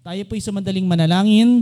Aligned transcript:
Tayo 0.00 0.24
po'y 0.24 0.40
sumandaling 0.40 0.88
manalangin. 0.88 1.60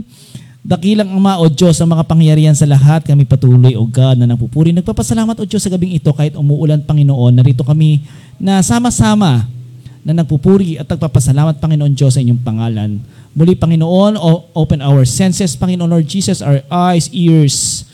Dakilang 0.63 1.11
Ama 1.11 1.43
o 1.43 1.51
Diyos 1.51 1.75
ang 1.83 1.91
mga 1.91 2.07
pangyarihan 2.07 2.55
sa 2.55 2.63
lahat. 2.63 3.03
Kami 3.03 3.27
patuloy 3.27 3.75
o 3.75 3.83
God 3.83 4.15
na 4.15 4.31
nagpupuri. 4.31 4.71
Nagpapasalamat 4.71 5.35
o 5.35 5.43
Diyos 5.43 5.59
sa 5.59 5.67
gabing 5.67 5.91
ito 5.91 6.07
kahit 6.15 6.39
umuulan 6.39 6.79
Panginoon. 6.79 7.35
Narito 7.35 7.67
kami 7.67 7.99
na 8.39 8.63
sama-sama 8.63 9.43
na 10.07 10.23
nagpupuri 10.23 10.79
at 10.79 10.87
nagpapasalamat 10.87 11.59
Panginoon 11.59 11.91
Diyos 11.91 12.15
sa 12.15 12.23
inyong 12.23 12.39
pangalan. 12.39 13.03
Muli 13.35 13.59
Panginoon, 13.59 14.15
open 14.55 14.79
our 14.87 15.03
senses 15.03 15.59
Panginoon 15.59 15.99
Lord 15.99 16.07
Jesus, 16.07 16.39
our 16.39 16.63
eyes, 16.71 17.11
ears, 17.11 17.91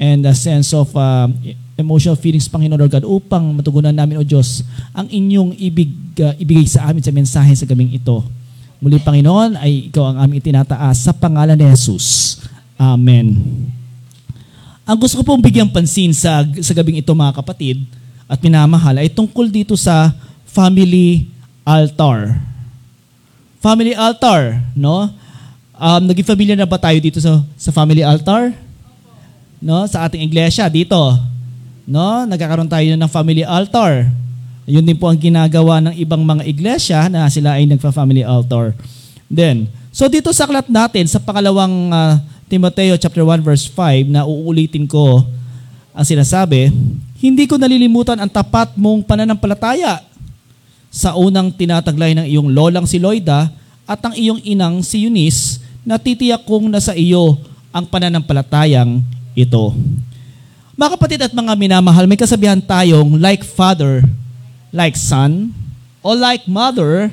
and 0.00 0.24
a 0.24 0.32
sense 0.32 0.72
of 0.72 0.88
uh, 0.96 1.28
emotional 1.76 2.16
feelings, 2.16 2.48
Panginoon 2.48 2.80
Lord 2.80 2.96
God, 2.96 3.04
upang 3.04 3.44
matugunan 3.52 3.92
namin, 3.92 4.16
O 4.16 4.24
Diyos, 4.24 4.64
ang 4.96 5.04
inyong 5.04 5.52
ibig, 5.60 5.92
uh, 6.24 6.32
ibigay 6.40 6.64
sa 6.64 6.88
amin 6.88 7.04
sa 7.04 7.12
mensahe 7.12 7.52
sa 7.52 7.68
gabing 7.68 7.92
ito. 7.92 8.24
Muli, 8.78 9.00
Panginoon, 9.00 9.56
ay 9.56 9.88
ikaw 9.88 10.12
ang 10.12 10.16
aming 10.26 10.40
itinataas 10.44 11.08
sa 11.08 11.12
pangalan 11.16 11.56
ni 11.56 11.66
Jesus. 11.72 12.38
Amen. 12.76 13.36
Ang 14.86 14.96
gusto 15.00 15.18
ko 15.18 15.22
pong 15.24 15.42
bigyang 15.42 15.72
pansin 15.72 16.12
sa, 16.12 16.44
sa 16.44 16.72
gabing 16.76 17.00
ito, 17.00 17.10
mga 17.10 17.40
kapatid, 17.40 17.82
at 18.28 18.38
minamahal, 18.42 19.00
ay 19.00 19.10
tungkol 19.10 19.48
dito 19.48 19.74
sa 19.74 20.12
family 20.46 21.26
altar. 21.64 22.38
Family 23.58 23.96
altar, 23.96 24.60
no? 24.76 25.10
Um, 25.76 26.02
naging 26.08 26.28
familiar 26.28 26.56
na 26.56 26.68
ba 26.68 26.78
tayo 26.78 26.96
dito 27.00 27.18
sa, 27.18 27.42
sa 27.58 27.70
family 27.74 28.04
altar? 28.04 28.54
no 29.60 29.88
sa 29.88 30.04
ating 30.06 30.24
iglesia 30.24 30.68
dito 30.68 30.96
no 31.88 32.28
nagkakaroon 32.28 32.68
tayo 32.68 32.92
ng 32.92 33.10
family 33.10 33.42
altar 33.42 34.08
yun 34.66 34.82
din 34.82 34.98
po 34.98 35.06
ang 35.06 35.18
ginagawa 35.18 35.78
ng 35.80 35.94
ibang 35.96 36.20
mga 36.26 36.42
iglesia 36.44 37.06
na 37.06 37.30
sila 37.30 37.56
ay 37.56 37.70
nagfa-family 37.70 38.26
altar 38.26 38.74
then 39.30 39.70
so 39.94 40.10
dito 40.10 40.34
sa 40.34 40.44
aklat 40.44 40.66
natin 40.66 41.06
sa 41.06 41.22
pangalawang 41.22 41.90
ah, 41.94 42.18
Timoteo 42.46 42.94
chapter 42.98 43.22
1 43.22 43.42
verse 43.46 43.66
5 43.70 44.10
na 44.10 44.26
uulitin 44.26 44.86
ko 44.86 45.22
ang 45.96 46.04
sinasabi 46.04 46.74
hindi 47.16 47.48
ko 47.48 47.56
nalilimutan 47.56 48.20
ang 48.20 48.28
tapat 48.28 48.76
mong 48.76 49.06
pananampalataya 49.06 50.04
sa 50.92 51.16
unang 51.16 51.52
tinataglay 51.52 52.12
ng 52.16 52.26
iyong 52.28 52.48
lolang 52.52 52.84
si 52.84 53.00
Loida 53.00 53.48
at 53.86 54.00
ang 54.02 54.12
iyong 54.12 54.42
inang 54.42 54.82
si 54.82 55.06
Eunice 55.06 55.62
na 55.86 55.96
titiyak 55.96 56.42
kong 56.42 56.66
nasa 56.66 56.92
iyo 56.98 57.38
ang 57.70 57.86
pananampalatayang 57.86 59.04
ito. 59.36 59.76
Mga 60.76 60.90
kapatid 60.96 61.20
at 61.24 61.32
mga 61.32 61.52
minamahal, 61.56 62.04
may 62.08 62.18
kasabihan 62.18 62.60
tayong 62.60 63.16
like 63.20 63.44
father, 63.44 64.04
like 64.72 64.98
son, 64.98 65.54
o 66.02 66.14
like 66.14 66.46
mother, 66.46 67.10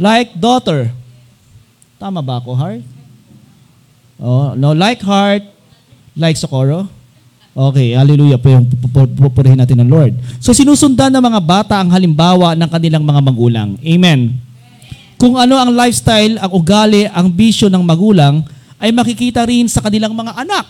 like 0.00 0.32
daughter. 0.36 0.88
Tama 2.00 2.20
ba 2.20 2.40
ako, 2.40 2.56
Heart? 2.56 2.84
Oh, 4.18 4.54
no, 4.54 4.72
like 4.72 5.02
heart, 5.02 5.42
like 6.14 6.38
Socorro. 6.38 6.86
Okay, 7.54 7.94
hallelujah 7.94 8.38
po 8.38 8.50
yung 8.50 8.66
pupurihin 9.14 9.58
natin 9.58 9.78
ng 9.78 9.90
Lord. 9.90 10.14
So 10.42 10.50
sinusundan 10.50 11.14
ng 11.14 11.22
mga 11.22 11.40
bata 11.42 11.74
ang 11.78 11.86
halimbawa 11.94 12.58
ng 12.58 12.66
kanilang 12.66 13.06
mga 13.06 13.20
magulang. 13.22 13.78
Amen. 13.78 14.34
Kung 15.14 15.38
ano 15.38 15.54
ang 15.54 15.70
lifestyle, 15.70 16.34
ang 16.42 16.50
ugali, 16.50 17.06
ang 17.06 17.30
bisyo 17.30 17.70
ng 17.70 17.78
magulang, 17.86 18.42
ay 18.82 18.90
makikita 18.90 19.46
rin 19.46 19.70
sa 19.70 19.78
kanilang 19.78 20.10
mga 20.10 20.34
anak. 20.34 20.66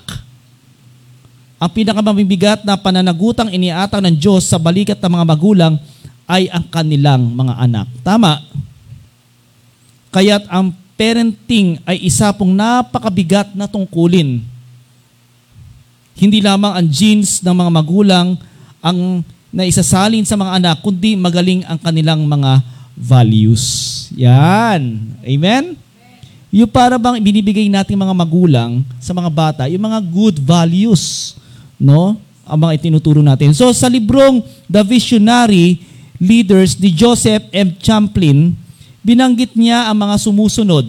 Ang 1.57 1.71
pinakamamibigat 1.73 2.69
na 2.69 2.77
pananagutang 2.77 3.49
iniatang 3.49 4.05
ng 4.05 4.17
Diyos 4.21 4.45
sa 4.45 4.61
balikat 4.61 5.01
ng 5.01 5.09
mga 5.09 5.25
magulang 5.25 5.75
ay 6.25 6.49
ang 6.49 6.65
kanilang 6.69 7.33
mga 7.33 7.55
anak. 7.61 7.87
Tama. 8.01 8.41
Kaya't 10.15 10.49
ang 10.49 10.73
parenting 10.95 11.83
ay 11.85 12.07
isa 12.07 12.31
pong 12.33 12.55
napakabigat 12.55 13.53
na 13.53 13.67
tungkulin. 13.67 14.41
Hindi 16.15 16.39
lamang 16.39 16.79
ang 16.79 16.87
genes 16.87 17.43
ng 17.43 17.55
mga 17.55 17.71
magulang 17.75 18.39
ang 18.79 19.27
naisasalin 19.55 20.23
sa 20.27 20.39
mga 20.39 20.63
anak, 20.63 20.77
kundi 20.83 21.19
magaling 21.19 21.67
ang 21.67 21.79
kanilang 21.79 22.23
mga 22.27 22.63
values. 22.95 24.07
Yan. 24.15 24.99
Amen? 25.23 25.75
Yung 26.55 26.71
para 26.71 26.95
bang 26.95 27.19
binibigay 27.19 27.67
nating 27.67 27.99
mga 27.99 28.15
magulang 28.15 28.87
sa 29.03 29.11
mga 29.11 29.31
bata, 29.31 29.63
yung 29.67 29.83
mga 29.91 29.99
good 30.07 30.39
values, 30.39 31.35
no? 31.75 32.15
Ang 32.47 32.59
mga 32.63 32.79
itinuturo 32.79 33.19
natin. 33.19 33.51
So 33.51 33.75
sa 33.75 33.91
librong 33.91 34.39
The 34.71 34.87
Visionary 34.87 35.83
Leaders 36.23 36.79
ni 36.79 36.95
Joseph 36.95 37.43
M. 37.51 37.75
Champlin, 37.83 38.55
binanggit 39.03 39.59
niya 39.59 39.91
ang 39.91 39.99
mga 39.99 40.17
sumusunod. 40.23 40.87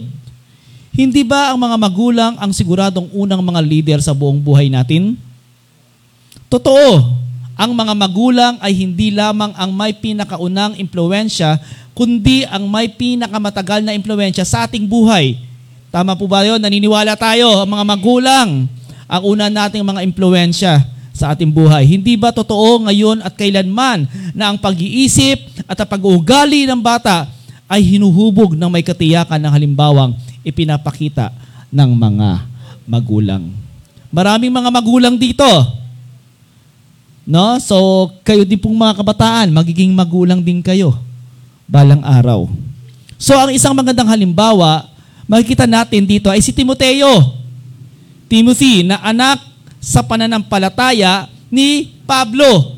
Hindi 0.94 1.26
ba 1.26 1.52
ang 1.52 1.58
mga 1.60 1.76
magulang 1.76 2.32
ang 2.40 2.54
siguradong 2.54 3.10
unang 3.12 3.42
mga 3.42 3.60
leader 3.60 3.98
sa 4.00 4.16
buong 4.16 4.40
buhay 4.40 4.72
natin? 4.72 5.18
Totoo, 6.48 7.18
ang 7.58 7.70
mga 7.74 7.92
magulang 7.92 8.54
ay 8.62 8.72
hindi 8.72 9.12
lamang 9.12 9.52
ang 9.58 9.74
may 9.74 9.92
pinakaunang 9.92 10.78
impluensya, 10.78 11.60
kundi 11.92 12.46
ang 12.48 12.64
may 12.70 12.88
pinakamatagal 12.88 13.84
na 13.84 13.92
impluensya 13.92 14.46
sa 14.46 14.64
ating 14.64 14.88
buhay. 14.88 15.36
Tama 15.92 16.14
po 16.14 16.30
ba 16.30 16.46
yun? 16.46 16.62
Naniniwala 16.62 17.18
tayo, 17.18 17.60
ang 17.60 17.68
mga 17.68 17.84
magulang, 17.84 18.48
ang 19.10 19.22
una 19.26 19.50
nating 19.50 19.84
mga 19.84 20.00
impluensya 20.06 20.95
sa 21.16 21.32
ating 21.32 21.48
buhay. 21.48 21.88
Hindi 21.88 22.20
ba 22.20 22.28
totoo 22.28 22.84
ngayon 22.84 23.24
at 23.24 23.32
kailanman 23.32 24.04
na 24.36 24.52
ang 24.52 24.60
pag-iisip 24.60 25.64
at 25.64 25.80
ang 25.80 25.88
pag-uugali 25.88 26.68
ng 26.68 26.76
bata 26.76 27.24
ay 27.64 27.96
hinuhubog 27.96 28.52
ng 28.52 28.68
may 28.68 28.84
katiyakan 28.84 29.40
ng 29.40 29.52
halimbawang 29.56 30.12
ipinapakita 30.44 31.32
ng 31.72 31.90
mga 31.96 32.28
magulang. 32.84 33.48
Maraming 34.12 34.52
mga 34.52 34.70
magulang 34.70 35.16
dito. 35.16 35.48
No? 37.26 37.58
So, 37.58 38.08
kayo 38.22 38.46
din 38.46 38.60
pong 38.60 38.76
mga 38.76 39.02
kabataan, 39.02 39.50
magiging 39.50 39.90
magulang 39.90 40.44
din 40.44 40.62
kayo 40.62 40.94
balang 41.66 42.04
araw. 42.06 42.46
So, 43.18 43.34
ang 43.34 43.50
isang 43.50 43.74
magandang 43.74 44.06
halimbawa, 44.06 44.86
makikita 45.26 45.66
natin 45.66 46.06
dito 46.06 46.30
ay 46.30 46.38
si 46.38 46.54
Timoteo. 46.54 47.34
Timothy, 48.30 48.86
na 48.86 49.02
anak 49.02 49.55
sa 49.80 50.02
pananampalataya 50.02 51.30
ni 51.52 51.94
Pablo 52.04 52.76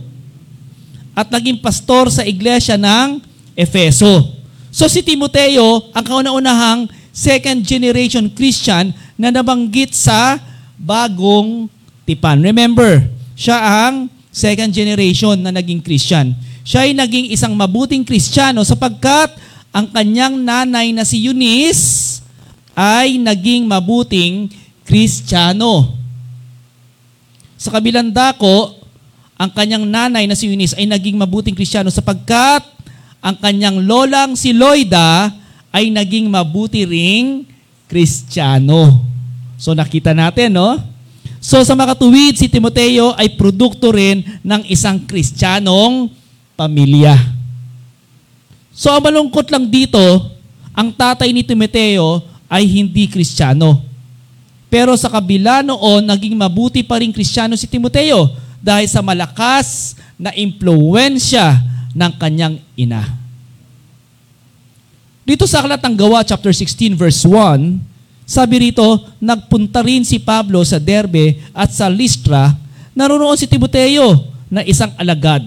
at 1.18 1.26
naging 1.34 1.58
pastor 1.58 2.12
sa 2.14 2.22
iglesia 2.22 2.78
ng 2.78 3.18
Efeso. 3.58 4.38
So 4.70 4.86
si 4.86 5.02
Timoteo, 5.02 5.90
ang 5.90 6.04
kauna-unahang 6.06 6.86
second 7.10 7.66
generation 7.66 8.30
Christian 8.30 8.94
na 9.18 9.34
nabanggit 9.34 9.90
sa 9.98 10.38
bagong 10.78 11.66
tipan. 12.06 12.38
Remember, 12.38 13.02
siya 13.34 13.58
ang 13.90 14.06
second 14.30 14.70
generation 14.70 15.34
na 15.42 15.50
naging 15.50 15.82
Christian. 15.82 16.30
Siya 16.62 16.86
ay 16.86 16.94
naging 16.94 17.34
isang 17.34 17.58
mabuting 17.58 18.06
Kristiyano 18.06 18.62
sapagkat 18.62 19.34
ang 19.74 19.90
kanyang 19.90 20.38
nanay 20.38 20.94
na 20.94 21.02
si 21.02 21.26
Eunice 21.26 22.22
ay 22.78 23.18
naging 23.18 23.66
mabuting 23.66 24.46
Kristiyano. 24.86 25.98
Sa 27.58 27.74
kabilang 27.74 28.14
dako, 28.14 28.78
ang 29.34 29.50
kanyang 29.50 29.82
nanay 29.82 30.30
na 30.30 30.38
si 30.38 30.46
Eunice 30.46 30.78
ay 30.78 30.86
naging 30.86 31.18
mabuting 31.18 31.58
Kristiyano 31.58 31.90
sapagkat 31.90 32.62
ang 33.18 33.34
kanyang 33.34 33.82
lolang 33.82 34.38
si 34.38 34.54
Loida 34.54 35.34
ay 35.74 35.90
naging 35.90 36.30
mabuti 36.30 36.86
ring 36.86 37.42
Kristiyano. 37.90 39.02
So 39.58 39.74
nakita 39.74 40.14
natin, 40.14 40.54
no? 40.54 40.78
So 41.42 41.62
sa 41.66 41.74
makatuwid, 41.74 42.38
si 42.38 42.46
Timoteo 42.46 43.14
ay 43.18 43.34
produkto 43.34 43.90
rin 43.90 44.22
ng 44.42 44.62
isang 44.70 45.02
Kristiyanong 45.02 46.14
pamilya. 46.54 47.14
So 48.70 48.94
ang 48.94 49.02
malungkot 49.02 49.50
lang 49.50 49.66
dito, 49.66 49.98
ang 50.74 50.94
tatay 50.94 51.34
ni 51.34 51.42
Timoteo 51.42 52.22
ay 52.46 52.70
hindi 52.70 53.10
Kristiyano. 53.10 53.87
Pero 54.68 54.92
sa 55.00 55.08
kabila 55.08 55.64
noon, 55.64 56.04
naging 56.04 56.36
mabuti 56.36 56.84
pa 56.84 57.00
rin 57.00 57.12
Kristiyano 57.12 57.56
si 57.56 57.64
Timoteo 57.64 58.36
dahil 58.60 58.84
sa 58.84 59.00
malakas 59.00 59.96
na 60.20 60.28
impluensya 60.36 61.56
ng 61.96 62.12
kanyang 62.20 62.60
ina. 62.76 63.04
Dito 65.24 65.44
sa 65.44 65.60
aklat 65.60 65.80
ng 65.84 65.96
Gawa 65.96 66.24
chapter 66.24 66.52
16 66.52 66.96
verse 66.96 67.24
1, 67.24 67.80
sabi 68.28 68.68
rito, 68.68 69.08
nagpunta 69.20 69.80
rin 69.80 70.04
si 70.04 70.20
Pablo 70.20 70.60
sa 70.64 70.76
Derbe 70.76 71.40
at 71.56 71.72
sa 71.72 71.88
Listra, 71.88 72.52
naroon 72.92 73.36
si 73.40 73.48
Timoteo 73.48 74.28
na 74.52 74.60
isang 74.64 74.92
alagad. 75.00 75.44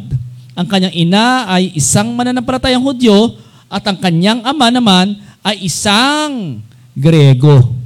Ang 0.58 0.66
kanyang 0.66 0.94
ina 0.98 1.46
ay 1.50 1.74
isang 1.78 2.14
mananampalatayang 2.14 2.82
Hudyo 2.82 3.38
at 3.70 3.86
ang 3.86 3.98
kanyang 3.98 4.42
ama 4.46 4.70
naman 4.70 5.18
ay 5.46 5.66
isang 5.66 6.62
Grego. 6.98 7.81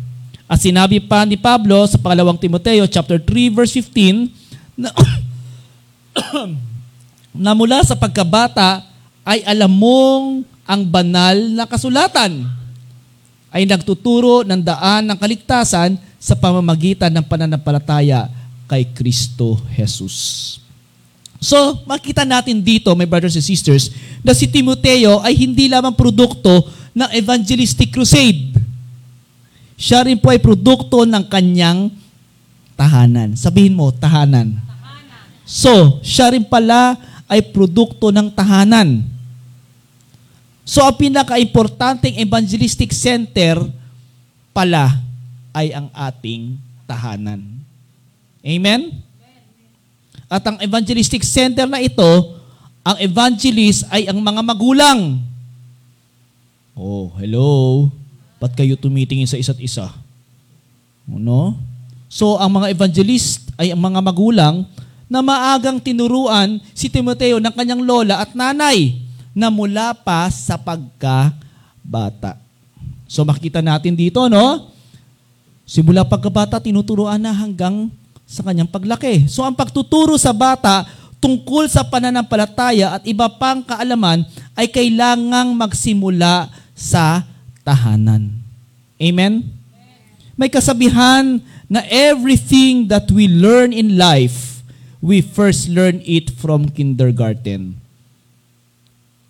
At 0.45 0.62
sinabi 0.62 1.01
pa 1.01 1.25
ni 1.25 1.38
Pablo 1.38 1.81
sa 1.89 1.97
pangalawang 1.97 2.38
Timoteo 2.38 2.86
chapter 2.86 3.18
3 3.18 3.50
verse 3.50 3.74
15 3.81 4.30
na, 4.77 4.94
na 7.45 7.51
mula 7.57 7.81
sa 7.81 7.97
pagkabata 7.97 8.86
ay 9.25 9.42
alam 9.42 9.74
mong 9.74 10.45
ang 10.65 10.81
banal 10.86 11.38
na 11.53 11.65
kasulatan. 11.65 12.45
ay 13.56 13.63
nagtuturo 13.63 14.44
ng 14.44 14.59
daan 14.59 15.07
ng 15.07 15.15
kaligtasan 15.15 15.95
sa 16.19 16.36
pamamagitan 16.36 17.07
ng 17.07 17.24
pananampalataya 17.24 18.27
kay 18.68 18.83
Kristo 18.92 19.56
Jesus. 19.71 20.59
So, 21.39 21.80
makita 21.88 22.27
natin 22.27 22.59
dito, 22.59 22.92
my 23.00 23.07
brothers 23.07 23.39
and 23.39 23.47
sisters, 23.47 23.95
na 24.19 24.36
si 24.36 24.51
Timoteo 24.51 25.24
ay 25.24 25.39
hindi 25.39 25.71
lamang 25.71 25.95
produkto 25.95 26.68
ng 26.92 27.09
evangelistic 27.15 27.95
crusade. 27.95 28.64
Siya 29.75 30.07
rin 30.07 30.16
po 30.19 30.31
ay 30.31 30.39
produkto 30.39 31.04
ng 31.04 31.24
kanyang 31.27 31.92
tahanan. 32.80 33.36
Sabihin 33.36 33.75
mo, 33.75 33.92
tahanan. 33.92 34.60
So, 35.45 36.00
siya 36.01 36.33
rin 36.33 36.48
pala 36.48 36.98
ay 37.27 37.44
produkto 37.54 38.10
ng 38.10 38.31
tahanan. 38.33 39.04
So, 40.66 40.81
ang 40.81 40.98
pinaka-importanting 40.98 42.18
evangelistic 42.18 42.89
center 42.89 43.62
pala 44.50 44.98
ay 45.54 45.75
ang 45.75 45.94
ating 45.94 46.57
tahanan. 46.89 47.45
Amen? 48.42 49.06
At 50.25 50.42
ang 50.50 50.57
evangelistic 50.57 51.21
center 51.21 51.69
na 51.69 51.83
ito, 51.83 52.42
ang 52.81 52.98
evangelist 52.98 53.86
ay 53.94 54.10
ang 54.10 54.18
mga 54.18 54.42
magulang. 54.42 55.21
Oh, 56.74 57.13
hello. 57.21 57.88
Ba't 58.39 58.53
kayo 58.53 58.75
tumitingin 58.75 59.27
sa 59.27 59.39
isa't 59.39 59.59
isa? 59.59 59.91
No? 61.07 61.55
So, 62.11 62.39
ang 62.39 62.61
mga 62.61 62.71
evangelist 62.75 63.51
ay 63.55 63.71
ang 63.71 63.81
mga 63.81 63.99
magulang 64.03 64.67
na 65.05 65.21
maagang 65.21 65.77
tinuruan 65.77 66.57
si 66.73 66.89
Timoteo 66.89 67.37
ng 67.37 67.53
kanyang 67.53 67.85
lola 67.85 68.25
at 68.25 68.33
nanay 68.33 68.97
na 69.35 69.51
mula 69.53 69.93
pa 69.93 70.31
sa 70.31 70.57
pagkabata. 70.57 72.39
So 73.05 73.21
makita 73.21 73.61
natin 73.61 73.93
dito, 73.93 74.25
no? 74.25 74.73
Simula 75.65 76.05
pagkabata, 76.05 76.57
tinuturuan 76.57 77.21
na 77.21 77.33
hanggang 77.33 77.89
sa 78.25 78.41
kanyang 78.41 78.69
paglaki. 78.69 79.29
So 79.29 79.45
ang 79.45 79.53
pagtuturo 79.53 80.17
sa 80.17 80.33
bata 80.33 80.87
tungkol 81.21 81.69
sa 81.69 81.85
pananampalataya 81.85 82.97
at 82.97 83.03
iba 83.05 83.29
pang 83.29 83.61
kaalaman 83.61 84.25
ay 84.57 84.69
kailangang 84.69 85.53
magsimula 85.53 86.49
sa 86.73 87.21
tahanan. 87.65 88.29
Amen? 89.01 89.44
May 90.38 90.47
kasabihan 90.47 91.41
na 91.65 91.81
everything 91.89 92.85
that 92.85 93.09
we 93.09 93.25
learn 93.25 93.73
in 93.73 93.97
life, 93.97 94.62
we 95.01 95.25
first 95.25 95.67
learn 95.67 96.00
it 96.06 96.29
from 96.38 96.69
kindergarten. 96.69 97.81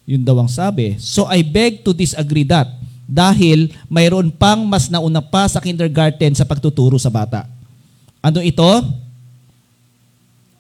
Yun 0.06 0.22
daw 0.22 0.38
ang 0.44 0.52
sabi. 0.52 1.00
So 1.02 1.26
I 1.26 1.42
beg 1.42 1.82
to 1.82 1.96
disagree 1.96 2.46
that 2.46 2.70
dahil 3.06 3.70
mayroon 3.86 4.34
pang 4.34 4.66
mas 4.66 4.90
nauna 4.90 5.22
pa 5.22 5.46
sa 5.46 5.62
kindergarten 5.62 6.34
sa 6.34 6.46
pagtuturo 6.46 6.98
sa 6.98 7.14
bata. 7.14 7.46
Ano 8.22 8.42
ito? 8.42 8.70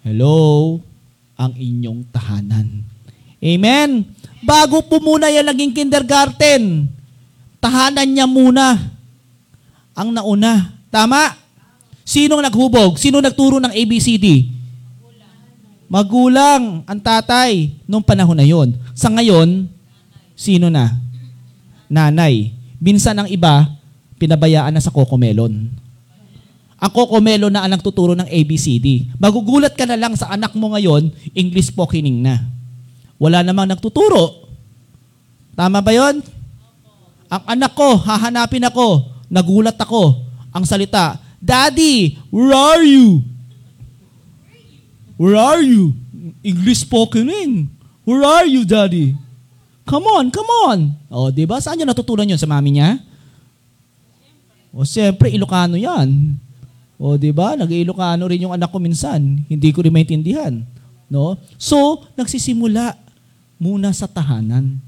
Hello, 0.06 0.78
ang 1.34 1.54
inyong 1.58 2.06
tahanan. 2.14 2.86
Amen. 3.42 4.06
Bago 4.46 4.86
po 4.86 5.02
muna 5.02 5.34
yan 5.34 5.50
naging 5.50 5.74
kindergarten, 5.74 6.86
tahanan 7.66 8.06
niya 8.06 8.30
muna 8.30 8.78
ang 9.98 10.14
nauna. 10.14 10.70
Tama? 10.94 11.34
Sinong 12.06 12.46
naghubog? 12.46 13.02
Sino 13.02 13.18
nagturo 13.18 13.58
ng 13.58 13.74
ABCD? 13.74 14.54
Magulang, 15.90 16.86
ang 16.86 17.00
tatay, 17.02 17.74
nung 17.90 18.06
panahon 18.06 18.38
na 18.38 18.46
yon. 18.46 18.78
Sa 18.94 19.10
ngayon, 19.10 19.66
sino 20.38 20.70
na? 20.70 20.94
Nanay. 21.90 22.54
Minsan 22.78 23.18
ang 23.18 23.30
iba, 23.30 23.66
pinabayaan 24.22 24.74
na 24.74 24.82
sa 24.82 24.94
kokomelon. 24.94 25.70
Ang 26.76 26.92
kokomelon 26.94 27.50
na 27.50 27.66
ang 27.66 27.74
nagtuturo 27.74 28.14
ng 28.14 28.30
ABCD. 28.30 29.10
Magugulat 29.18 29.74
ka 29.74 29.90
na 29.90 29.98
lang 29.98 30.14
sa 30.14 30.30
anak 30.30 30.54
mo 30.54 30.70
ngayon, 30.78 31.10
English 31.34 31.74
spokening 31.74 32.22
na. 32.22 32.46
Wala 33.18 33.42
namang 33.42 33.74
nagtuturo. 33.74 34.46
Tama 35.58 35.82
ba 35.82 35.94
yon? 35.96 36.22
Ang 37.30 37.44
anak 37.58 37.74
ko, 37.74 37.98
hahanapin 37.98 38.66
ako, 38.70 39.10
nagulat 39.30 39.78
ako. 39.78 40.22
Ang 40.54 40.64
salita, 40.64 41.18
Daddy, 41.42 42.18
where 42.30 42.54
are 42.54 42.84
you? 42.86 43.22
Where 45.18 45.38
are 45.38 45.62
you? 45.62 45.94
English 46.46 46.86
spokening. 46.86 47.70
Where 48.06 48.22
are 48.22 48.46
you, 48.46 48.66
Daddy? 48.66 49.18
Come 49.86 50.06
on, 50.10 50.30
come 50.34 50.50
on. 50.66 50.78
O, 51.10 51.30
di 51.30 51.46
ba? 51.46 51.62
Saan 51.62 51.78
niya 51.78 51.90
natutunan 51.90 52.26
yun? 52.26 52.42
Sa 52.42 52.50
mami 52.50 52.78
niya? 52.78 53.02
O, 54.74 54.86
siyempre, 54.86 55.30
Ilocano 55.34 55.78
yan. 55.78 56.38
O, 56.98 57.18
di 57.18 57.30
ba? 57.30 57.54
Nag-Ilocano 57.54 58.26
rin 58.26 58.46
yung 58.46 58.54
anak 58.54 58.70
ko 58.74 58.78
minsan. 58.78 59.46
Hindi 59.46 59.70
ko 59.74 59.82
rin 59.86 59.94
maintindihan. 59.94 60.62
No? 61.10 61.38
So, 61.58 62.06
nagsisimula 62.18 62.98
muna 63.62 63.94
sa 63.94 64.10
tahanan. 64.10 64.82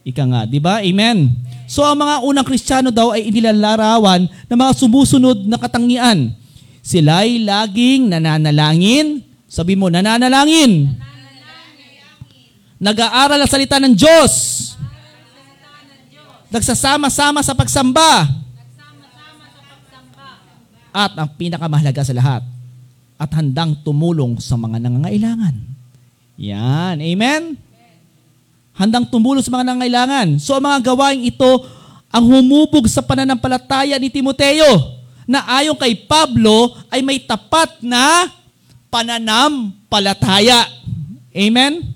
Ika 0.00 0.24
nga, 0.24 0.40
di 0.48 0.56
ba? 0.56 0.80
Amen. 0.80 1.28
So, 1.68 1.84
ang 1.84 2.00
mga 2.00 2.24
unang 2.24 2.46
Kristiyano 2.48 2.88
daw 2.88 3.12
ay 3.12 3.28
inilalarawan 3.28 4.26
ng 4.26 4.58
mga 4.58 4.72
sumusunod 4.74 5.44
na 5.44 5.60
katangian. 5.60 6.32
Sila'y 6.80 7.44
laging 7.44 8.08
nananalangin. 8.08 9.20
Sabi 9.44 9.76
mo, 9.76 9.92
nananalangin. 9.92 10.88
Nag-aaral 12.80 13.44
ang 13.44 13.50
salita 13.50 13.76
ng 13.76 13.92
Diyos. 13.92 14.32
Nagsasama-sama 16.48 17.44
sa 17.44 17.52
pagsamba. 17.52 18.24
At 20.90 21.14
ang 21.14 21.28
pinakamahalaga 21.38 22.02
sa 22.02 22.16
lahat, 22.16 22.42
at 23.14 23.30
handang 23.36 23.78
tumulong 23.86 24.42
sa 24.42 24.58
mga 24.58 24.82
nangangailangan. 24.82 25.54
Yan. 26.40 26.98
Amen? 26.98 27.69
Handang 28.74 29.08
tumulong 29.08 29.42
sa 29.44 29.52
mga 29.52 29.66
nangangailangan. 29.70 30.38
So 30.40 30.56
ang 30.56 30.64
mga 30.64 30.92
gawain 30.92 31.20
ito 31.22 31.50
ang 32.10 32.26
humubog 32.26 32.90
sa 32.90 33.02
pananampalataya 33.06 33.94
ni 33.98 34.10
Timoteo 34.10 34.98
na 35.30 35.46
ayon 35.46 35.78
kay 35.78 35.94
Pablo 35.94 36.74
ay 36.90 37.06
may 37.06 37.22
tapat 37.22 37.78
na 37.82 38.26
pananampalataya. 38.90 40.66
Amen? 41.30 41.86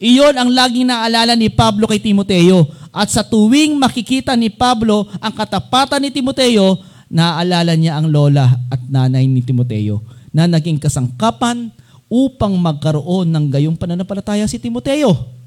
Iyon 0.00 0.32
ang 0.32 0.48
laging 0.48 0.88
naalala 0.88 1.36
ni 1.36 1.52
Pablo 1.52 1.84
kay 1.84 2.00
Timoteo. 2.00 2.64
At 2.88 3.12
sa 3.12 3.20
tuwing 3.20 3.76
makikita 3.76 4.32
ni 4.32 4.48
Pablo 4.48 5.06
ang 5.20 5.30
katapatan 5.36 6.00
ni 6.00 6.08
Timoteo, 6.08 6.80
naaalala 7.12 7.76
niya 7.76 8.00
ang 8.00 8.08
lola 8.08 8.48
at 8.72 8.80
nanay 8.88 9.28
ni 9.28 9.44
Timoteo 9.44 10.00
na 10.32 10.48
naging 10.48 10.80
kasangkapan 10.80 11.68
upang 12.08 12.56
magkaroon 12.56 13.28
ng 13.28 13.44
gayong 13.52 13.76
pananampalataya 13.76 14.48
si 14.48 14.56
Timoteo. 14.56 15.39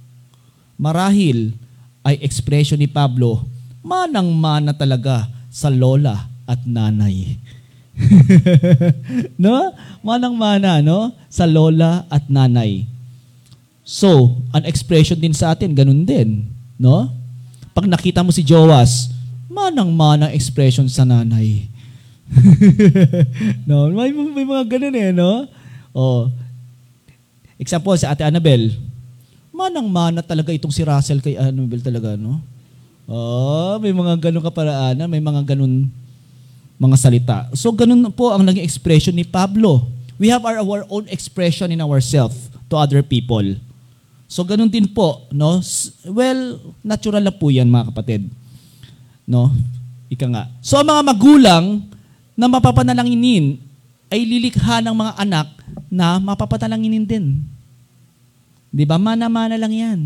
Marahil 0.83 1.55
ay 2.03 2.19
ekspresyon 2.19 2.83
ni 2.83 2.91
Pablo, 2.91 3.47
manang-mana 3.79 4.75
talaga 4.75 5.31
sa 5.47 5.71
lola 5.71 6.27
at 6.43 6.59
nanay. 6.67 7.39
no? 9.43 9.71
Manang-mana, 10.03 10.83
no? 10.83 11.15
Sa 11.31 11.47
lola 11.47 12.03
at 12.11 12.27
nanay. 12.27 12.83
So, 13.87 14.43
an 14.51 14.67
expression 14.67 15.15
din 15.23 15.31
sa 15.31 15.55
atin, 15.55 15.71
ganun 15.71 16.03
din. 16.03 16.51
No? 16.75 17.07
Pag 17.71 17.87
nakita 17.87 18.19
mo 18.19 18.35
si 18.35 18.43
Joas, 18.43 19.07
manang-mana 19.47 20.35
expression 20.35 20.91
sa 20.91 21.07
nanay. 21.07 21.71
no, 23.69 23.87
may, 23.87 24.11
may 24.11 24.43
mga 24.43 24.63
ganun 24.67 24.95
eh, 24.99 25.15
no? 25.15 25.47
Oh. 25.95 26.27
Example, 27.55 27.95
si 27.95 28.03
Ate 28.03 28.27
Annabel, 28.27 28.75
manang-mana 29.53 30.25
talaga 30.25 30.49
itong 30.49 30.73
si 30.73 30.81
Russell 30.81 31.21
kay 31.21 31.37
Annabel 31.37 31.79
talaga, 31.79 32.17
no? 32.17 32.41
Oh, 33.05 33.77
may 33.77 33.93
mga 33.93 34.17
ganun 34.17 34.41
kaparaanan, 34.41 35.05
may 35.05 35.21
mga 35.21 35.53
ganun 35.53 35.87
mga 36.81 36.97
salita. 36.97 37.37
So, 37.53 37.69
ganun 37.71 38.09
po 38.11 38.33
ang 38.33 38.41
naging 38.43 38.65
expression 38.65 39.13
ni 39.13 39.23
Pablo. 39.23 39.87
We 40.17 40.33
have 40.33 40.41
our, 40.43 40.59
our 40.59 40.83
own 40.89 41.05
expression 41.07 41.69
in 41.69 41.79
ourselves 41.79 42.49
to 42.67 42.75
other 42.75 43.05
people. 43.05 43.45
So, 44.25 44.41
ganun 44.41 44.73
din 44.73 44.89
po, 44.89 45.29
no? 45.29 45.61
Well, 46.09 46.57
natural 46.81 47.21
na 47.21 47.31
po 47.31 47.53
yan, 47.53 47.69
mga 47.69 47.93
kapatid. 47.93 48.21
No? 49.29 49.53
Ika 50.09 50.25
nga. 50.27 50.43
So, 50.65 50.81
ang 50.81 50.89
mga 50.89 51.01
magulang 51.05 51.65
na 52.33 52.49
mapapanalanginin 52.49 53.61
ay 54.09 54.25
lilikha 54.25 54.81
ng 54.81 54.95
mga 54.97 55.13
anak 55.21 55.47
na 55.87 56.17
mapapatalanginin 56.17 57.05
din. 57.05 57.45
Di 58.73 58.89
ba? 58.89 58.97
Mana-mana 58.97 59.53
lang 59.53 59.69
yan. 59.69 59.99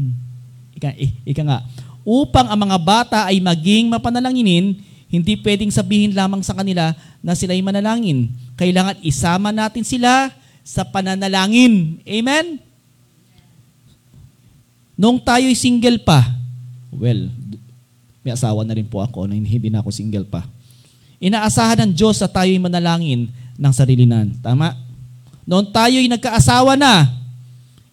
Ika, 0.75 0.91
eh, 0.99 1.15
ika 1.23 1.41
nga. 1.47 1.63
Upang 2.03 2.51
ang 2.51 2.59
mga 2.67 2.77
bata 2.77 3.19
ay 3.31 3.39
maging 3.39 3.87
mapanalanginin, 3.87 4.75
hindi 5.07 5.33
pwedeng 5.39 5.71
sabihin 5.71 6.11
lamang 6.11 6.43
sa 6.43 6.51
kanila 6.51 6.91
na 7.23 7.31
sila 7.31 7.55
ay 7.55 7.63
manalangin. 7.63 8.27
Kailangan 8.59 8.99
isama 8.99 9.55
natin 9.55 9.87
sila 9.87 10.35
sa 10.67 10.83
pananalangin. 10.83 12.03
Amen? 12.03 12.59
Nung 14.99 15.23
tayo'y 15.23 15.55
single 15.55 16.03
pa, 16.03 16.27
well, 16.91 17.31
May 18.27 18.35
asawa 18.35 18.67
na 18.67 18.75
rin 18.75 18.83
po 18.83 18.99
ako 18.99 19.23
na 19.23 19.39
hindi 19.39 19.71
na 19.71 19.79
ako 19.79 19.87
single 19.87 20.27
pa. 20.27 20.43
Inaasahan 21.23 21.87
ng 21.87 21.91
Diyos 21.95 22.19
na 22.19 22.27
tayo'y 22.27 22.59
manalangin 22.59 23.31
ng 23.55 23.71
sarili 23.71 24.03
nan. 24.03 24.35
Tama? 24.43 24.75
Noon 25.47 25.71
tayo'y 25.71 26.11
nagkaasawa 26.11 26.75
na, 26.75 27.07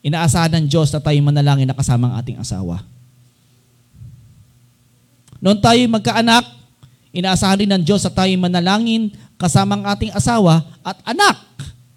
inaasahan 0.04 0.52
ng 0.60 0.66
Diyos 0.68 0.92
na 0.92 1.00
tayo'y 1.00 1.24
manalangin 1.24 1.64
na 1.64 1.72
kasama 1.72 2.12
ang 2.12 2.14
ating 2.20 2.36
asawa. 2.36 2.84
Noon 5.40 5.56
tayo'y 5.64 5.88
magkaanak, 5.88 6.44
inaasahan 7.16 7.64
rin 7.64 7.72
ng 7.72 7.82
Diyos 7.82 8.04
na 8.04 8.12
tayo'y 8.12 8.36
manalangin 8.36 9.08
kasama 9.40 9.80
ang 9.80 9.84
ating 9.88 10.12
asawa 10.12 10.60
at 10.84 11.00
anak. 11.08 11.40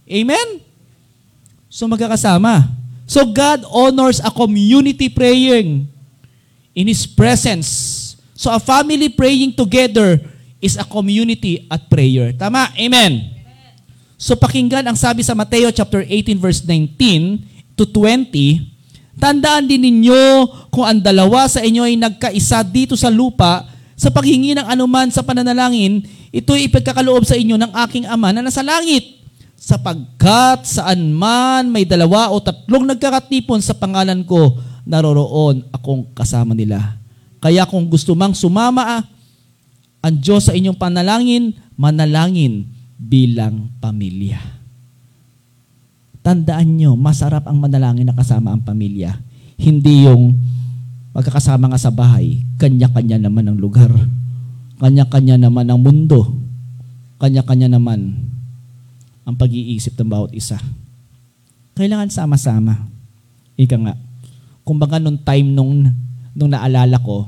Amen? 0.08 0.64
So 1.68 1.84
magkakasama. 1.92 2.72
So 3.04 3.28
God 3.28 3.68
honors 3.68 4.24
a 4.24 4.32
community 4.32 5.12
praying 5.12 5.92
in 6.72 6.86
His 6.88 7.04
presence. 7.04 7.68
So 8.40 8.48
a 8.56 8.60
family 8.60 9.12
praying 9.12 9.60
together 9.60 10.24
is 10.64 10.80
a 10.80 10.88
community 10.88 11.68
at 11.68 11.92
prayer. 11.92 12.32
Tama? 12.32 12.72
Amen. 12.80 13.36
So 14.16 14.34
pakinggan 14.40 14.88
ang 14.88 14.96
sabi 14.96 15.28
sa 15.28 15.36
Mateo 15.36 15.70
chapter 15.76 16.02
18 16.08 16.40
verse 16.40 16.64
19 16.64 17.57
to 17.78 17.86
20, 17.86 18.78
Tandaan 19.18 19.66
din 19.66 19.82
ninyo 19.82 20.46
kung 20.70 20.86
ang 20.86 21.02
dalawa 21.02 21.50
sa 21.50 21.66
inyo 21.66 21.90
ay 21.90 21.98
nagkaisa 21.98 22.62
dito 22.62 22.94
sa 22.94 23.10
lupa 23.10 23.66
sa 23.98 24.14
paghingi 24.14 24.54
ng 24.54 24.70
anuman 24.70 25.10
sa 25.10 25.26
pananalangin, 25.26 26.06
ito'y 26.30 26.70
ipagkakaloob 26.70 27.26
sa 27.26 27.34
inyo 27.34 27.58
ng 27.58 27.74
aking 27.90 28.06
ama 28.06 28.30
na 28.30 28.46
nasa 28.46 28.62
langit. 28.62 29.18
Sapagkat 29.58 30.70
saan 30.70 31.18
man 31.18 31.74
may 31.74 31.82
dalawa 31.82 32.30
o 32.30 32.38
tatlong 32.38 32.86
nagkakatipon 32.86 33.58
sa 33.58 33.74
pangalan 33.74 34.22
ko, 34.22 34.54
naroroon 34.86 35.66
akong 35.74 36.14
kasama 36.14 36.54
nila. 36.54 37.02
Kaya 37.42 37.66
kung 37.66 37.90
gusto 37.90 38.14
mang 38.14 38.38
sumama 38.38 39.02
ang 39.98 40.16
Diyos 40.22 40.46
sa 40.46 40.54
inyong 40.54 40.78
panalangin, 40.78 41.58
manalangin 41.74 42.70
bilang 43.02 43.74
pamilya. 43.82 44.57
Tandaan 46.28 46.76
nyo, 46.76 47.00
masarap 47.00 47.48
ang 47.48 47.56
manalangin 47.56 48.04
na 48.04 48.12
kasama 48.12 48.52
ang 48.52 48.60
pamilya. 48.60 49.16
Hindi 49.56 50.12
yung 50.12 50.36
magkakasama 51.16 51.72
nga 51.72 51.80
sa 51.80 51.88
bahay, 51.88 52.44
kanya-kanya 52.60 53.16
naman 53.16 53.48
ang 53.48 53.56
lugar. 53.56 53.88
Kanya-kanya 54.76 55.40
naman 55.48 55.72
ang 55.72 55.80
mundo. 55.80 56.36
Kanya-kanya 57.24 57.80
naman 57.80 58.28
ang 59.24 59.40
pag-iisip 59.40 59.96
ng 59.96 60.12
bawat 60.12 60.36
isa. 60.36 60.60
Kailangan 61.80 62.12
sama-sama. 62.12 62.76
Ika 63.56 63.80
nga, 63.88 63.96
kumbaga 64.68 65.00
nung 65.00 65.24
time 65.24 65.48
nung, 65.56 65.96
nung 66.36 66.52
naalala 66.52 67.00
ko, 67.08 67.24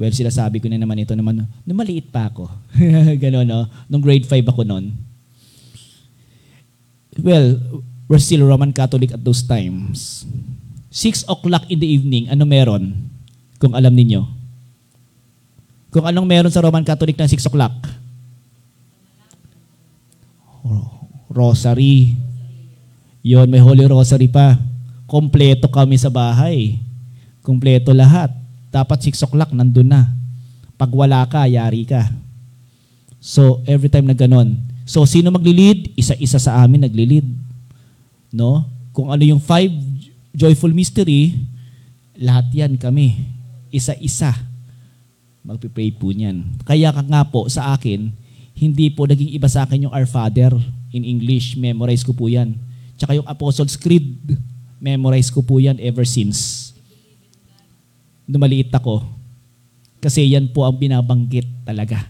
well, 0.00 0.16
sila 0.16 0.32
sabi 0.32 0.64
ko 0.64 0.72
na 0.72 0.80
naman 0.80 1.04
ito 1.04 1.12
naman, 1.12 1.44
nung 1.44 1.76
maliit 1.76 2.08
pa 2.08 2.32
ako. 2.32 2.48
Ganon, 3.20 3.44
no? 3.44 3.68
Nung 3.92 4.00
grade 4.00 4.24
5 4.24 4.32
ako 4.48 4.64
noon. 4.64 4.96
Well, 7.20 7.80
we're 8.08 8.22
still 8.22 8.46
Roman 8.46 8.72
Catholic 8.72 9.12
at 9.12 9.22
those 9.24 9.42
times. 9.44 10.28
6 10.90 11.28
o'clock 11.28 11.68
in 11.68 11.80
the 11.80 11.88
evening, 11.88 12.28
ano 12.32 12.44
meron? 12.48 13.10
Kung 13.60 13.76
alam 13.76 13.92
ninyo. 13.92 14.24
Kung 15.92 16.04
anong 16.04 16.28
meron 16.28 16.52
sa 16.52 16.60
Roman 16.60 16.84
Catholic 16.84 17.16
na 17.16 17.28
6 17.28 17.48
o'clock? 17.48 17.72
Rosary. 21.36 22.16
Yon, 23.20 23.48
may 23.52 23.60
Holy 23.60 23.84
Rosary 23.84 24.28
pa. 24.28 24.56
Kompleto 25.04 25.68
kami 25.68 26.00
sa 26.00 26.08
bahay. 26.08 26.80
Kompleto 27.44 27.92
lahat. 27.92 28.32
Dapat 28.72 29.12
6 29.12 29.24
o'clock, 29.28 29.52
nandun 29.52 29.92
na. 29.92 30.08
Pag 30.80 30.92
wala 30.92 31.24
ka, 31.28 31.44
yari 31.44 31.84
ka. 31.84 32.08
So, 33.20 33.60
every 33.68 33.88
time 33.92 34.08
na 34.08 34.16
ganon. 34.16 34.56
So, 34.86 35.02
sino 35.02 35.34
magli-lead? 35.34 35.98
Isa-isa 35.98 36.38
sa 36.38 36.62
amin 36.62 36.86
nagli-lead. 36.86 37.26
No? 38.30 38.62
Kung 38.94 39.10
ano 39.10 39.26
yung 39.26 39.42
five 39.42 39.74
joyful 40.30 40.70
mystery, 40.70 41.34
lahat 42.14 42.46
yan 42.54 42.78
kami. 42.78 43.18
Isa-isa. 43.74 44.30
Magpipray 45.42 45.90
po 45.90 46.14
niyan. 46.14 46.62
Kaya 46.62 46.94
ka 46.94 47.02
nga 47.02 47.26
po 47.26 47.50
sa 47.50 47.74
akin, 47.74 48.14
hindi 48.54 48.86
po 48.94 49.10
naging 49.10 49.34
iba 49.34 49.50
sa 49.50 49.66
akin 49.66 49.90
yung 49.90 49.94
Our 49.94 50.06
Father 50.06 50.54
in 50.94 51.02
English. 51.02 51.58
Memorize 51.58 52.06
ko 52.06 52.14
po 52.14 52.30
yan. 52.30 52.54
Tsaka 52.94 53.18
yung 53.18 53.26
Apostles' 53.26 53.76
Creed, 53.76 54.38
memorize 54.78 55.34
ko 55.34 55.42
po 55.42 55.58
yan 55.58 55.82
ever 55.82 56.06
since. 56.06 56.70
Dumaliit 58.24 58.70
ako. 58.70 59.02
Kasi 59.98 60.30
yan 60.30 60.46
po 60.54 60.62
ang 60.62 60.78
binabanggit 60.78 61.66
talaga. 61.66 62.06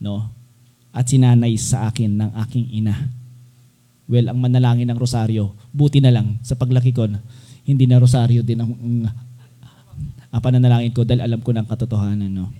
No? 0.00 0.41
At 0.92 1.08
sinanay 1.08 1.56
sa 1.56 1.88
akin 1.88 2.20
ng 2.20 2.30
aking 2.36 2.68
ina 2.76 3.22
well, 4.12 4.28
ang 4.28 4.38
manalangin 4.44 4.88
ng 4.92 4.98
rosaryo, 5.00 5.56
buti 5.72 6.04
na 6.04 6.12
lang 6.12 6.36
sa 6.44 6.52
paglaki 6.52 6.92
ko, 6.92 7.08
hindi 7.64 7.84
na 7.88 7.96
rosaryo 7.96 8.44
din 8.44 8.60
ang, 8.60 8.72
ang, 8.76 9.08
ang 10.28 10.42
pananalangin 10.44 10.92
ko 10.92 11.00
dahil 11.00 11.24
alam 11.24 11.40
ko 11.40 11.56
ng 11.56 11.64
katotohanan. 11.64 12.28
No? 12.28 12.52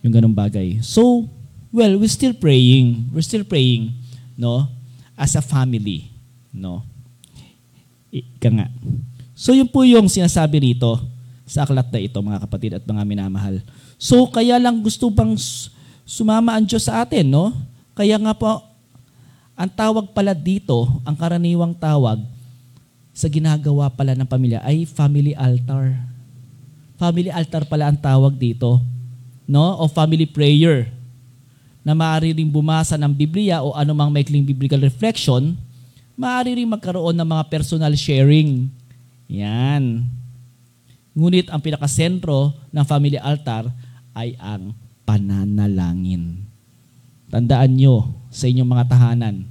Yung 0.00 0.16
ganong 0.16 0.32
bagay. 0.32 0.80
So, 0.80 1.28
well, 1.68 2.00
we're 2.00 2.12
still 2.12 2.32
praying. 2.32 3.12
We're 3.12 3.26
still 3.26 3.44
praying, 3.44 3.92
no? 4.40 4.64
As 5.12 5.36
a 5.36 5.44
family, 5.44 6.08
no? 6.48 6.80
Ika 8.08 8.48
nga. 8.48 8.66
So, 9.36 9.52
yun 9.52 9.68
po 9.68 9.82
yung 9.84 10.08
sinasabi 10.08 10.72
rito 10.72 11.02
sa 11.44 11.68
aklat 11.68 11.92
na 11.92 12.00
ito, 12.00 12.16
mga 12.16 12.40
kapatid 12.48 12.72
at 12.80 12.84
mga 12.86 13.02
minamahal. 13.04 13.60
So, 14.00 14.24
kaya 14.32 14.56
lang 14.56 14.80
gusto 14.80 15.12
bang 15.12 15.36
sumama 16.08 16.56
ang 16.56 16.64
Diyos 16.64 16.88
sa 16.88 17.04
atin, 17.04 17.28
no? 17.28 17.52
Kaya 17.94 18.18
nga 18.18 18.34
po, 18.34 18.62
ang 19.54 19.70
tawag 19.70 20.10
pala 20.10 20.34
dito, 20.34 20.90
ang 21.06 21.14
karaniwang 21.14 21.78
tawag 21.78 22.18
sa 23.14 23.30
ginagawa 23.30 23.86
pala 23.86 24.18
ng 24.18 24.26
pamilya 24.26 24.58
ay 24.66 24.82
family 24.82 25.30
altar. 25.38 25.94
Family 26.98 27.30
altar 27.30 27.62
pala 27.70 27.86
ang 27.86 27.98
tawag 27.98 28.34
dito, 28.34 28.82
no? 29.46 29.78
O 29.78 29.86
family 29.86 30.26
prayer 30.26 30.90
na 31.86 31.94
maaari 31.94 32.34
ring 32.34 32.50
bumasa 32.50 32.98
ng 32.98 33.14
Biblia 33.14 33.62
o 33.62 33.76
anumang 33.78 34.10
maikling 34.10 34.42
biblical 34.42 34.82
reflection, 34.82 35.54
maaari 36.18 36.58
ring 36.58 36.66
magkaroon 36.66 37.14
ng 37.14 37.28
mga 37.28 37.44
personal 37.46 37.94
sharing. 37.94 38.66
Yan. 39.30 40.02
Ngunit 41.14 41.46
ang 41.46 41.62
pinakasentro 41.62 42.58
ng 42.74 42.84
family 42.88 43.22
altar 43.22 43.70
ay 44.18 44.34
ang 44.42 44.74
pananalangin. 45.06 46.53
Tandaan 47.34 47.74
nyo, 47.74 48.14
sa 48.30 48.46
inyong 48.46 48.70
mga 48.70 48.86
tahanan, 48.94 49.42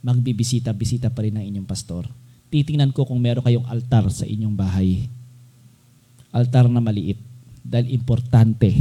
magbibisita-bisita 0.00 1.12
pa 1.12 1.20
rin 1.20 1.36
ang 1.36 1.44
inyong 1.44 1.68
pastor. 1.68 2.08
Titingnan 2.48 2.96
ko 2.96 3.04
kung 3.04 3.20
meron 3.20 3.44
kayong 3.44 3.68
altar 3.68 4.08
sa 4.08 4.24
inyong 4.24 4.56
bahay. 4.56 5.04
Altar 6.32 6.72
na 6.72 6.80
maliit. 6.80 7.20
Dahil 7.60 7.92
importante 7.92 8.72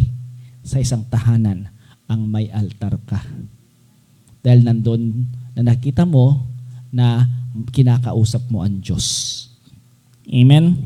sa 0.63 0.79
isang 0.79 1.03
tahanan 1.03 1.67
ang 2.07 2.23
may 2.23 2.47
altar 2.47 2.95
ka. 3.03 3.19
Dahil 4.39 4.63
nandun 4.63 5.27
na 5.51 5.75
nakita 5.75 6.07
mo 6.07 6.47
na 6.95 7.27
kinakausap 7.75 8.47
mo 8.47 8.63
ang 8.63 8.79
Diyos. 8.79 9.51
Amen? 10.31 10.79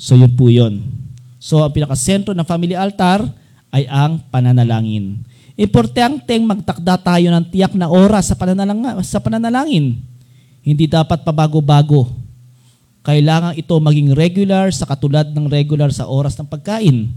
So 0.00 0.16
yun 0.16 0.32
po 0.32 0.48
yun. 0.48 0.88
So 1.36 1.60
ang 1.60 1.76
pinakasentro 1.76 2.32
ng 2.32 2.48
family 2.48 2.80
altar 2.80 3.28
ay 3.76 3.84
ang 3.92 4.24
pananalangin. 4.32 5.20
Importanteng 5.60 6.48
magtakda 6.48 6.96
tayo 6.96 7.28
ng 7.28 7.44
tiyak 7.52 7.76
na 7.76 7.92
oras 7.92 8.32
sa, 8.32 8.34
pananalang, 8.34 8.80
sa 9.04 9.20
pananalangin. 9.20 10.00
Hindi 10.64 10.88
dapat 10.88 11.20
pabago-bago. 11.20 12.08
Kailangan 13.04 13.52
ito 13.60 13.76
maging 13.76 14.16
regular 14.16 14.72
sa 14.72 14.88
katulad 14.88 15.28
ng 15.28 15.52
regular 15.52 15.92
sa 15.92 16.08
oras 16.08 16.32
ng 16.40 16.48
pagkain. 16.48 17.12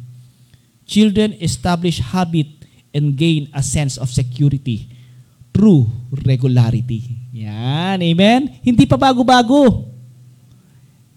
Children 0.84 1.40
establish 1.40 2.04
habit 2.04 2.68
and 2.92 3.16
gain 3.16 3.48
a 3.56 3.64
sense 3.64 3.96
of 3.96 4.12
security 4.12 4.92
through 5.56 5.88
regularity. 6.28 7.16
Yan, 7.32 8.04
amen? 8.04 8.60
Hindi 8.60 8.84
pa 8.84 9.00
bago-bago. 9.00 9.88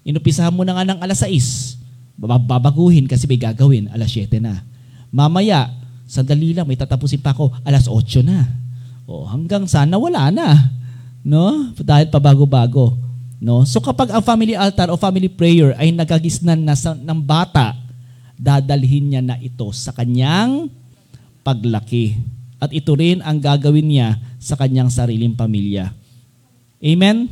Inupisahan 0.07 0.55
mo 0.55 0.63
na 0.63 0.79
nga 0.79 0.87
ng 0.95 1.03
alas 1.03 1.27
6. 1.27 1.75
Babaguhin 2.23 3.11
kasi 3.11 3.27
may 3.27 3.39
gagawin, 3.39 3.91
alas 3.91 4.15
7 4.15 4.39
na. 4.39 4.63
Mamaya, 5.11 5.86
Sandali 6.07 6.55
lang, 6.55 6.71
may 6.71 6.79
tatapusin 6.79 7.19
pa 7.19 7.35
ako, 7.35 7.51
alas 7.67 7.91
8 7.91 8.23
na. 8.23 8.47
O, 9.11 9.27
hanggang 9.27 9.67
sana 9.67 9.99
wala 9.99 10.31
na. 10.31 10.71
No? 11.27 11.75
Dahil 11.75 12.07
pabago-bago. 12.07 12.95
No? 13.43 13.67
So 13.67 13.83
kapag 13.83 14.15
ang 14.15 14.23
family 14.23 14.55
altar 14.55 14.87
o 14.95 14.95
family 14.95 15.27
prayer 15.27 15.75
ay 15.75 15.91
nagagisnan 15.91 16.63
na 16.63 16.79
sa, 16.79 16.95
ng 16.95 17.21
bata, 17.23 17.75
dadalhin 18.39 19.11
niya 19.11 19.23
na 19.23 19.37
ito 19.43 19.67
sa 19.75 19.91
kanyang 19.91 20.71
paglaki. 21.43 22.15
At 22.63 22.71
ito 22.71 22.95
rin 22.95 23.19
ang 23.21 23.43
gagawin 23.43 23.91
niya 23.91 24.09
sa 24.39 24.55
kanyang 24.55 24.89
sariling 24.89 25.35
pamilya. 25.35 25.91
Amen? 26.79 27.27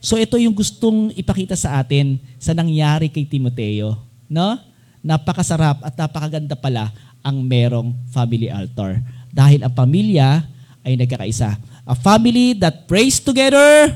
So 0.00 0.16
ito 0.16 0.40
yung 0.40 0.56
gustong 0.56 1.12
ipakita 1.12 1.52
sa 1.52 1.84
atin 1.84 2.16
sa 2.40 2.56
nangyari 2.56 3.12
kay 3.12 3.28
Timoteo. 3.28 4.00
No? 4.26 4.56
napakasarap 5.06 5.86
at 5.86 5.94
napakaganda 5.94 6.58
pala 6.58 6.90
ang 7.26 7.42
merong 7.42 7.90
family 8.14 8.46
altar. 8.46 9.02
Dahil 9.34 9.66
ang 9.66 9.74
pamilya 9.74 10.46
ay 10.86 10.94
nagkakaisa. 10.94 11.58
A 11.82 11.94
family 11.98 12.54
that 12.54 12.86
prays 12.86 13.18
together, 13.18 13.90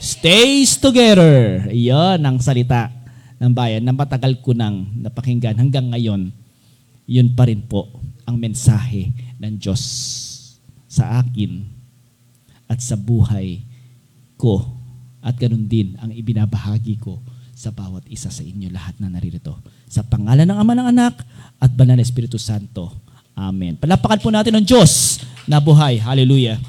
stays 0.00 0.80
together. 0.80 1.68
Iyon 1.68 2.24
ang 2.24 2.40
salita 2.40 2.88
ng 3.36 3.52
bayan 3.52 3.84
na 3.84 3.92
matagal 3.92 4.40
ko 4.40 4.56
nang 4.56 4.88
napakinggan 4.96 5.60
hanggang 5.60 5.92
ngayon. 5.92 6.32
Yun 7.04 7.36
pa 7.36 7.44
rin 7.44 7.60
po 7.60 7.92
ang 8.24 8.40
mensahe 8.40 9.12
ng 9.36 9.60
Diyos 9.60 9.84
sa 10.88 11.20
akin 11.20 11.60
at 12.66 12.80
sa 12.80 12.96
buhay 12.96 13.60
ko 14.40 14.64
at 15.20 15.36
ganun 15.36 15.68
din 15.68 15.94
ang 16.00 16.10
ibinabahagi 16.10 16.98
ko 16.98 17.20
sa 17.56 17.72
bawat 17.72 18.04
isa 18.12 18.28
sa 18.28 18.44
inyo 18.44 18.68
lahat 18.68 19.00
na 19.00 19.08
naririto. 19.08 19.56
Sa 19.88 20.04
pangalan 20.04 20.44
ng 20.44 20.58
Ama 20.60 20.76
ng 20.76 20.88
Anak 20.92 21.24
at 21.56 21.72
Banal 21.72 21.96
na 21.96 22.04
Espiritu 22.04 22.36
Santo. 22.36 22.92
Amen. 23.32 23.80
Palapakan 23.80 24.20
po 24.20 24.28
natin 24.28 24.60
ang 24.60 24.64
Diyos 24.64 25.24
na 25.48 25.56
buhay. 25.56 25.96
Hallelujah. 25.96 26.60